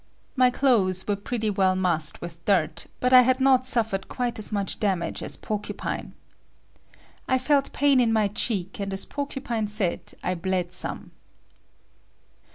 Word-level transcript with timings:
My 0.35 0.49
clothes 0.49 1.07
were 1.07 1.15
pretty 1.15 1.51
well 1.51 1.75
massed 1.75 2.21
with 2.21 2.43
dirt, 2.45 2.87
but 2.99 3.13
I 3.13 3.21
had 3.21 3.39
not 3.39 3.67
suffered 3.67 4.07
quite 4.07 4.39
as 4.39 4.51
much 4.51 4.79
damage 4.79 5.21
as 5.21 5.37
Porcupine. 5.37 6.13
I 7.27 7.37
felt 7.37 7.71
pain 7.71 7.99
in 7.99 8.11
my 8.11 8.27
cheek 8.29 8.79
and 8.79 8.91
as 8.93 9.05
Porcupine 9.05 9.67
said, 9.67 10.13
it 10.23 10.41
bled 10.41 10.73
some. 10.73 11.11